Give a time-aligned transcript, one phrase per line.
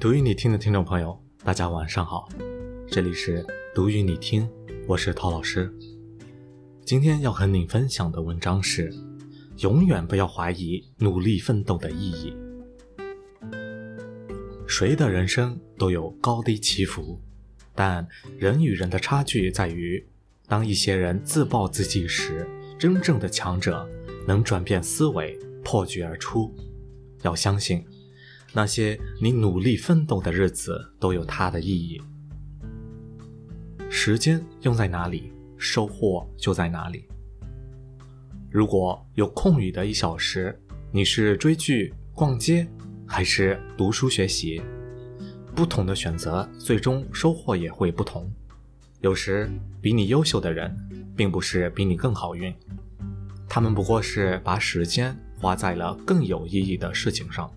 [0.00, 2.26] 读与你听的听众朋友，大家晚上好，
[2.90, 3.44] 这里是
[3.74, 4.48] 读与你听，
[4.86, 5.70] 我是陶老师。
[6.86, 8.90] 今天要和您分享的文章是：
[9.58, 12.34] 永远不要怀疑努力奋斗的意义。
[14.66, 17.20] 谁的人生都有高低起伏，
[17.74, 18.08] 但
[18.38, 20.02] 人与人的差距在于，
[20.48, 22.48] 当一些人自暴自弃时，
[22.78, 23.86] 真正的强者
[24.26, 26.50] 能转变思维，破局而出。
[27.20, 27.84] 要相信，
[28.52, 32.00] 那些你努力奋斗的日子都有它的意义。
[33.88, 37.06] 时间用在哪里，收获就在哪里。
[38.50, 42.66] 如果有空余的一小时，你是追剧、逛街？
[43.06, 44.62] 还是读书学习，
[45.52, 48.32] 不同的选择，最终收获也会不同。
[49.00, 50.76] 有时比你优秀的人，
[51.16, 52.54] 并不是比你更好运，
[53.48, 57.52] 他们不过是把时间花在了更有意义的事情上。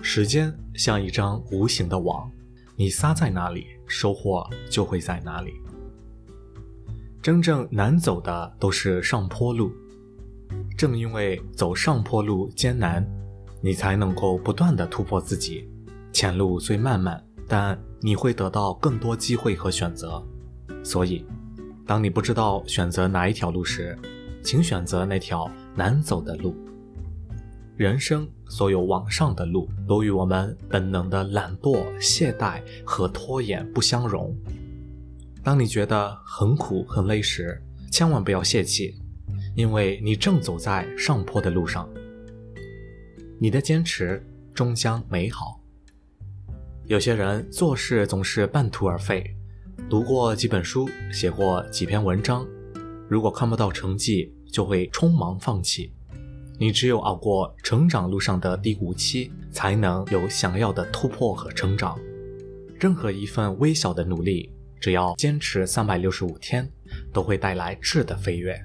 [0.00, 2.30] 时间像一张无形的网，
[2.76, 5.52] 你撒在哪里，收获就会在哪里。
[7.20, 9.72] 真正难走的都是上坡路，
[10.76, 13.06] 正因为走上坡路艰难。
[13.60, 15.68] 你才能够不断的突破自己，
[16.12, 20.24] 前路虽漫漫，但你会得到更多机会和选择。
[20.84, 21.26] 所以，
[21.84, 23.98] 当你不知道选择哪一条路时，
[24.44, 26.54] 请选择那条难走的路。
[27.78, 34.36] 人生所有往上的路，都与我们本能的懒惰、懈怠和拖延不相容。
[35.44, 37.62] 当你觉得很苦很累时，
[37.92, 38.96] 千万不要泄气，
[39.54, 41.88] 因为你正走在上坡的路上。
[43.38, 44.20] 你的坚持
[44.52, 45.60] 终将美好。
[46.86, 49.24] 有些人做事总是半途而废，
[49.88, 52.44] 读过几本书，写过几篇文章，
[53.08, 55.92] 如果看不到成绩，就会匆忙放弃。
[56.58, 61.98] 你只有熬过成长路上的低谷期，才能有想要的突破和成长。
[62.78, 66.70] 任何一份微小的努力，只要坚持三百六十五天，
[67.12, 68.60] 都会带来质的飞跃。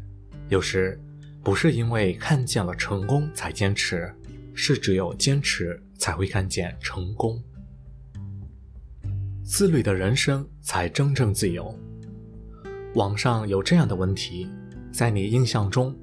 [0.50, 1.00] 有时，
[1.44, 4.14] 不是因为看见了成功才坚持。
[4.56, 7.42] 是只有坚持才会看见成功，
[9.44, 11.76] 自律的人生才真正自由。
[12.94, 14.48] 网上有这样的问题：
[14.92, 15.96] 在你印象中，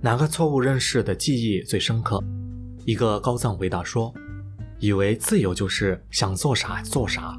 [0.00, 2.22] 哪个错误认识的记忆最深刻？
[2.84, 4.14] 一个高赞回答说
[4.78, 7.36] ：“以为自由就是想做啥做啥，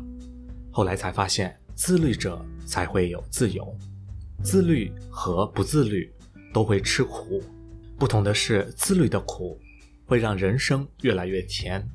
[0.69, 3.73] 后来才发现，自律者才会有自由。
[4.43, 6.11] 自律和不自律
[6.53, 7.41] 都会吃苦，
[7.97, 9.57] 不同的是，自律的苦。”
[10.05, 11.87] 会让人生越来越甜，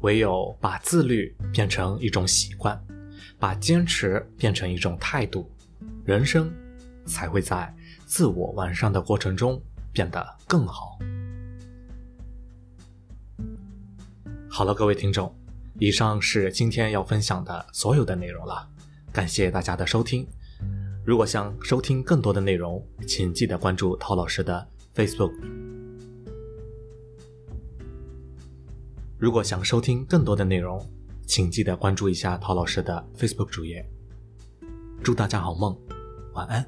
[0.00, 2.78] 唯有把自律变成一种习惯，
[3.38, 5.50] 把坚持变成一种态度，
[6.04, 6.52] 人生
[7.06, 9.58] 才会在自我完善的过程中
[9.92, 10.98] 变得更好。
[14.50, 15.34] 好了，各位听众，
[15.78, 18.68] 以上是今天要分享的所有的内容了，
[19.12, 20.26] 感谢大家的收听。
[21.04, 25.32] 如果想收听更多的内容，请记得关注陶老师的 Facebook。
[29.18, 30.84] 如果想收听更多的内容，
[31.26, 33.84] 请记得关注一下陶老师的 Facebook 主页。
[35.02, 35.78] 祝大家好梦，
[36.34, 36.66] 晚安。